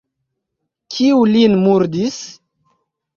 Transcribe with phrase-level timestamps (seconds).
[0.95, 2.17] Kiu lin murdis?